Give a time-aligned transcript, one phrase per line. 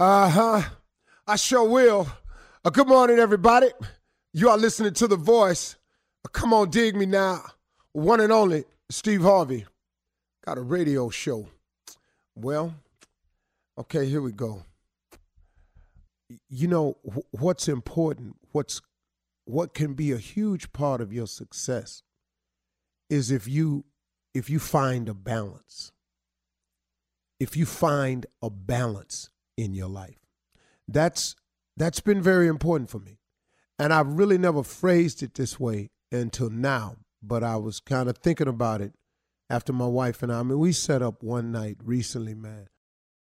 [0.00, 0.62] Uh huh.
[1.26, 2.08] I sure will.
[2.64, 3.68] Uh, good morning, everybody.
[4.32, 5.76] You are listening to The Voice.
[6.24, 7.42] Uh, come on, dig me now.
[7.92, 9.66] One and only Steve Harvey.
[10.46, 11.48] Got a radio show.
[12.34, 12.76] Well,
[13.76, 14.62] okay, here we go.
[16.48, 18.80] You know wh- what's important, what's
[19.44, 22.02] what can be a huge part of your success
[23.10, 23.84] is if you
[24.32, 25.92] if you find a balance.
[27.38, 29.28] If you find a balance
[29.62, 30.18] in your life.
[30.88, 31.36] That's
[31.76, 33.18] that's been very important for me.
[33.78, 38.18] And I've really never phrased it this way until now, but I was kind of
[38.18, 38.92] thinking about it
[39.48, 42.68] after my wife and I, I mean, we set up one night recently, man.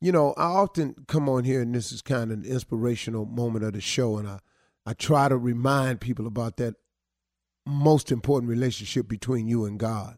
[0.00, 3.64] You know, I often come on here and this is kind of an inspirational moment
[3.64, 4.38] of the show and I
[4.86, 6.74] I try to remind people about that
[7.66, 10.16] most important relationship between you and God.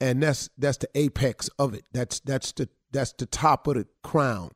[0.00, 1.84] And that's that's the apex of it.
[1.92, 4.50] That's that's the that's the top of the crown.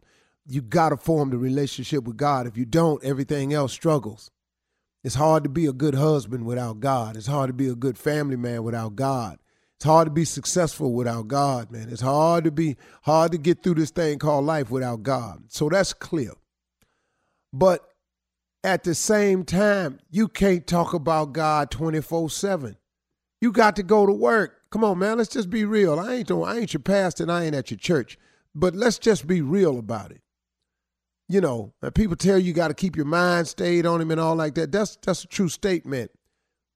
[0.47, 2.47] You got to form the relationship with God.
[2.47, 4.31] If you don't, everything else struggles.
[5.05, 7.17] It's hard to be a good husband without God.
[7.17, 9.39] It's hard to be a good family man without God.
[9.77, 11.89] It's hard to be successful without God, man.
[11.91, 15.45] It's hard to be hard to get through this thing called life without God.
[15.49, 16.33] So that's clear.
[17.53, 17.85] But
[18.63, 22.77] at the same time, you can't talk about God 24/7.
[23.41, 24.61] You got to go to work.
[24.71, 25.19] Come on, man.
[25.19, 25.99] Let's just be real.
[25.99, 28.19] I ain't I ain't your pastor and I ain't at your church.
[28.55, 30.22] But let's just be real about it.
[31.29, 34.11] You know, uh, people tell you, you got to keep your mind stayed on him
[34.11, 34.73] and all like that.
[34.73, 36.11] That's that's a true statement.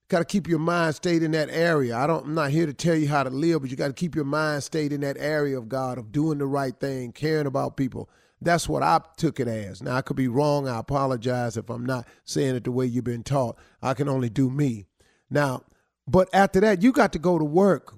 [0.09, 1.95] Got to keep your mind stayed in that area.
[1.97, 2.25] I don't.
[2.25, 4.25] I'm not here to tell you how to live, but you got to keep your
[4.25, 8.09] mind stayed in that area of God, of doing the right thing, caring about people.
[8.41, 9.81] That's what I took it as.
[9.81, 10.67] Now I could be wrong.
[10.67, 13.57] I apologize if I'm not saying it the way you've been taught.
[13.81, 14.85] I can only do me.
[15.29, 15.63] Now,
[16.07, 17.95] but after that, you got to go to work.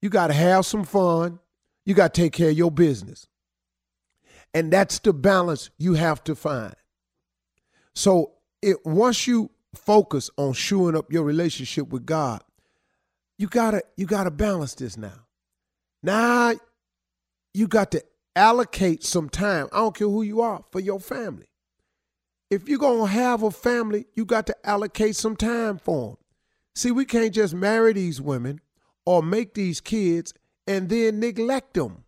[0.00, 1.38] You got to have some fun.
[1.86, 3.26] You got to take care of your business.
[4.54, 6.74] And that's the balance you have to find.
[7.94, 12.42] So it once you focus on shoring up your relationship with God,
[13.38, 15.26] you gotta you gotta balance this now.
[16.02, 16.54] Now
[17.54, 18.02] you got to
[18.34, 19.68] allocate some time.
[19.72, 21.46] I don't care who you are for your family.
[22.50, 26.16] If you're gonna have a family, you got to allocate some time for them.
[26.74, 28.60] See, we can't just marry these women
[29.04, 30.32] or make these kids
[30.66, 32.04] and then neglect them.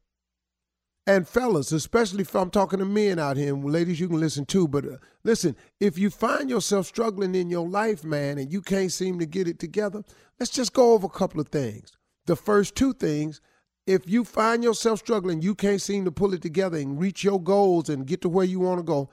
[1.06, 4.46] And fellas, especially if I'm talking to men out here, and ladies, you can listen
[4.46, 4.66] too.
[4.66, 8.90] But uh, listen, if you find yourself struggling in your life, man, and you can't
[8.90, 10.02] seem to get it together,
[10.40, 11.92] let's just go over a couple of things.
[12.24, 13.42] The first two things,
[13.86, 17.42] if you find yourself struggling, you can't seem to pull it together and reach your
[17.42, 19.10] goals and get to where you want to go,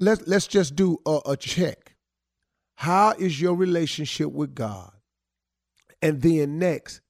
[0.00, 1.96] let's let's just do a, a check.
[2.76, 4.90] How is your relationship with God?
[6.00, 7.02] And then next,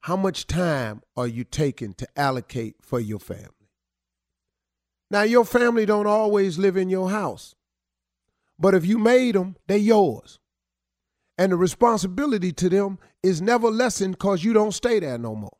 [0.00, 3.70] how much time are you taking to allocate for your family?
[5.10, 7.54] Now, your family don't always live in your house,
[8.58, 10.38] but if you made them, they're yours.
[11.38, 15.56] And the responsibility to them is never lessened because you don't stay there no more.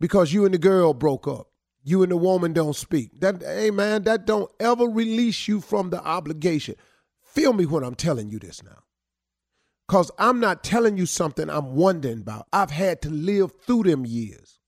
[0.00, 1.48] Because you and the girl broke up.
[1.84, 3.20] You and the woman don't speak.
[3.20, 6.74] That hey man, that don't ever release you from the obligation.
[7.22, 8.82] Feel me when I'm telling you this now.
[9.86, 12.46] Because I'm not telling you something I'm wondering about.
[12.52, 14.58] I've had to live through them years.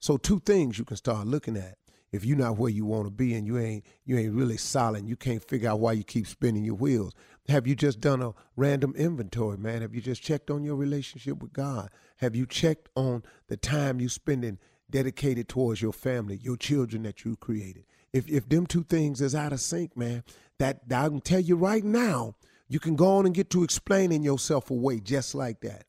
[0.00, 1.76] So two things you can start looking at.
[2.12, 5.08] If you're not where you want to be and you ain't you ain't really solid,
[5.08, 7.14] you can't figure out why you keep spinning your wheels.
[7.48, 9.80] Have you just done a random inventory, man?
[9.80, 11.88] Have you just checked on your relationship with God?
[12.18, 14.58] Have you checked on the time you spending
[14.90, 17.84] dedicated towards your family, your children that you created?
[18.12, 20.22] If if them two things is out of sync, man,
[20.58, 22.34] that I can tell you right now,
[22.72, 25.84] you can go on and get to explaining yourself away just like that.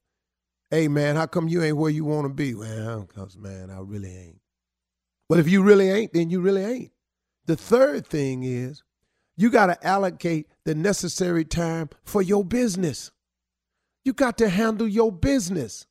[0.70, 2.54] Hey, man, how come you ain't where you want to be?
[2.54, 4.42] Well, because, man, I really ain't.
[5.30, 6.92] But if you really ain't, then you really ain't.
[7.46, 8.84] The third thing is
[9.38, 13.12] you got to allocate the necessary time for your business.
[14.04, 15.88] You got to handle your business.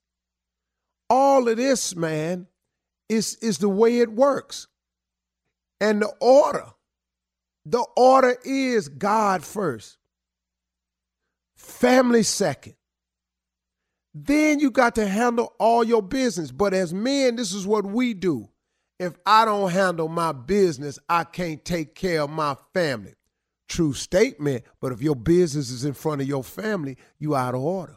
[1.08, 2.48] All of this, man,
[3.08, 4.66] is, is the way it works.
[5.80, 6.66] And the order,
[7.64, 9.96] the order is God first
[11.62, 12.74] family second.
[14.14, 16.50] Then you got to handle all your business.
[16.50, 18.48] But as men, this is what we do.
[18.98, 23.14] If I don't handle my business, I can't take care of my family.
[23.68, 27.62] True statement, but if your business is in front of your family, you out of
[27.62, 27.96] order.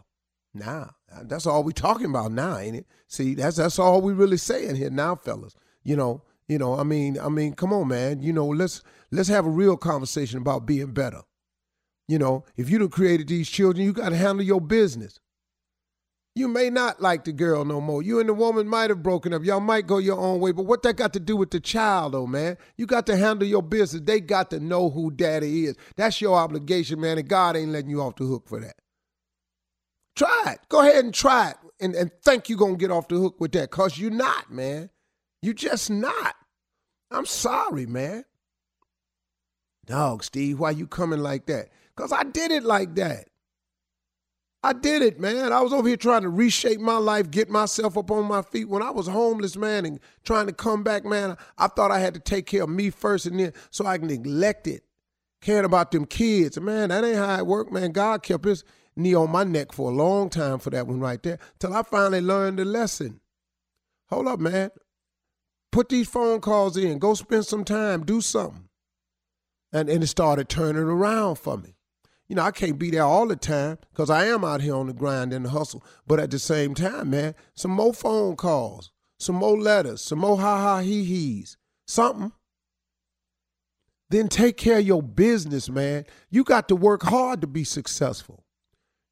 [0.54, 2.88] Now, nah, that's all we talking about now, ain't it?
[3.10, 5.54] See, that's that's all we really saying here now, fellas.
[5.84, 8.22] You know, you know, I mean, I mean, come on, man.
[8.22, 11.24] You know, let's let's have a real conversation about being better.
[12.08, 15.20] You know, if you done created these children, you got to handle your business.
[16.36, 18.04] You may not like the girl no more.
[18.04, 19.46] You and the woman might have broken up.
[19.46, 20.52] Y'all might go your own way.
[20.52, 22.58] But what that got to do with the child, though, man?
[22.76, 24.04] You got to handle your business.
[24.06, 25.78] They got to know who daddy is.
[25.96, 27.18] That's your obligation, man.
[27.18, 28.76] And God ain't letting you off the hook for that.
[30.18, 30.60] Try it.
[30.68, 31.58] Go ahead and try it.
[31.80, 34.52] And, and think you're going to get off the hook with that because you're not,
[34.52, 34.90] man.
[35.42, 36.36] You just not.
[37.12, 38.26] I'm sorry, man.
[39.86, 41.70] Dog, Steve, why you coming like that?
[41.96, 43.30] Because I did it like that.
[44.66, 45.54] I did it, man.
[45.54, 48.68] I was over here trying to reshape my life, get myself up on my feet.
[48.68, 52.16] When I was homeless, man, and trying to come back, man, I thought I had
[52.16, 54.84] to take care of me first and then so I can neglect it.
[55.40, 56.60] Caring about them kids.
[56.60, 57.92] Man, that ain't how it worked, man.
[57.92, 58.64] God kept his
[58.96, 61.38] knee on my neck for a long time for that one right there.
[61.60, 63.20] Till I finally learned the lesson.
[64.10, 64.72] Hold up, man.
[65.72, 66.98] Put these phone calls in.
[66.98, 68.04] Go spend some time.
[68.04, 68.68] Do something.
[69.72, 71.76] And, and it started turning around for me
[72.28, 74.88] you know, I can't be there all the time because I am out here on
[74.88, 75.84] the grind and the hustle.
[76.08, 80.38] But at the same time, man, some more phone calls, some more letters, some more
[80.38, 81.58] ha ha he he's,
[81.88, 82.32] something.
[84.10, 86.06] Then take care of your business, man.
[86.30, 88.44] You got to work hard to be successful.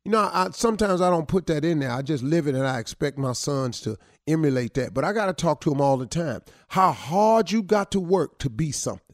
[0.05, 1.91] You know, I, sometimes I don't put that in there.
[1.91, 4.93] I just live it and I expect my sons to emulate that.
[4.93, 6.41] But I got to talk to them all the time.
[6.69, 9.12] How hard you got to work to be something.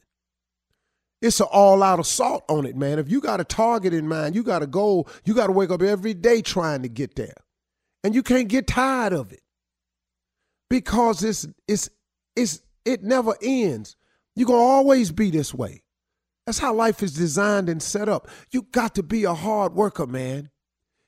[1.20, 2.98] It's an all out assault on it, man.
[2.98, 5.70] If you got a target in mind, you got a goal, you got to wake
[5.70, 7.34] up every day trying to get there.
[8.02, 9.42] And you can't get tired of it.
[10.70, 11.90] Because it's it's
[12.36, 13.96] it's it never ends.
[14.34, 15.82] You're to always be this way.
[16.46, 18.28] That's how life is designed and set up.
[18.50, 20.50] You got to be a hard worker, man.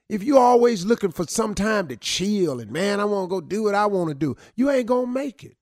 [0.09, 3.41] If you're always looking for some time to chill and man, I want to go
[3.41, 5.57] do what I want to do, you ain't to make it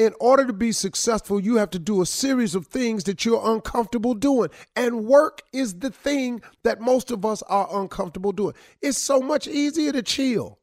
[0.00, 3.52] in order to be successful, you have to do a series of things that you're
[3.52, 4.48] uncomfortable doing.
[4.74, 8.54] And work is the thing that most of us are uncomfortable doing.
[8.80, 10.58] It's so much easier to chill.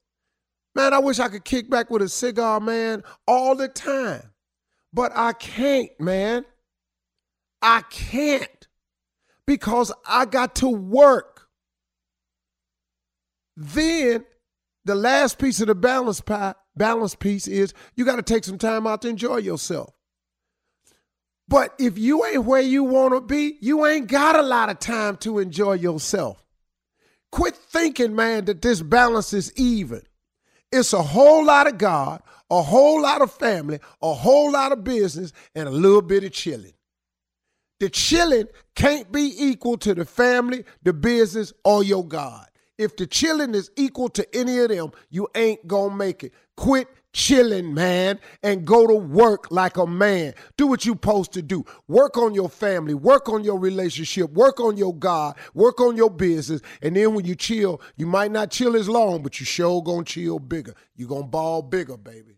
[0.73, 4.23] Man, I wish I could kick back with a cigar, man, all the time.
[4.91, 6.43] But I can't, man.
[7.61, 8.67] I can't
[9.45, 11.47] because I got to work.
[13.55, 14.25] Then
[14.83, 18.57] the last piece of the balance pie balance piece is you got to take some
[18.57, 19.93] time out to enjoy yourself.
[21.47, 24.79] But if you ain't where you want to be, you ain't got a lot of
[24.79, 26.43] time to enjoy yourself.
[27.31, 30.01] Quit thinking, man, that this balance is even.
[30.71, 34.83] It's a whole lot of God, a whole lot of family, a whole lot of
[34.83, 36.73] business, and a little bit of chilling.
[37.79, 42.47] The chilling can't be equal to the family, the business, or your God.
[42.77, 46.33] If the chilling is equal to any of them, you ain't gonna make it.
[46.55, 50.33] Quit chilling, man, and go to work like a man.
[50.55, 51.65] Do what you supposed to do.
[51.87, 56.11] Work on your family, work on your relationship, work on your God, work on your
[56.11, 56.61] business.
[56.81, 60.03] And then when you chill, you might not chill as long, but you sure gonna
[60.03, 60.75] chill bigger.
[60.95, 62.36] You gonna ball bigger, baby.